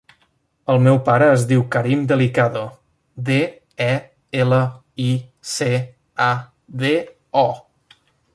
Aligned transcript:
El 0.75 0.79
meu 0.85 0.95
pare 1.09 1.25
es 1.33 1.43
diu 1.51 1.65
Karim 1.75 2.01
Delicado: 2.11 2.63
de, 3.27 3.37
e, 3.89 3.91
ela, 4.45 4.63
i, 5.09 5.11
ce, 5.53 5.71
a, 6.31 6.33
de, 6.85 6.97
o. 7.47 7.49